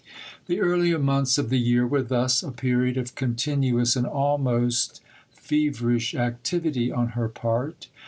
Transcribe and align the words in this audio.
The 0.47 0.59
earlier 0.59 0.97
months 0.97 1.37
of 1.37 1.51
the 1.51 1.59
year 1.59 1.85
were 1.85 2.01
thus 2.01 2.41
a 2.41 2.49
period 2.51 2.97
of 2.97 3.13
continuous 3.13 3.95
and 3.95 4.07
almost 4.07 4.99
feverish 5.29 6.15
activity 6.15 6.91
on 6.91 7.09
her 7.09 7.29
part. 7.29 7.87